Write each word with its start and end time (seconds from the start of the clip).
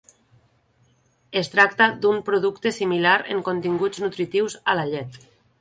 Es 1.41 1.51
tracta 1.57 1.89
d'un 2.05 2.19
producte 2.31 2.73
similar 2.81 3.13
en 3.37 3.47
continguts 3.51 4.05
nutritius 4.07 4.61
a 4.75 4.79
la 4.81 4.91
llet. 4.95 5.25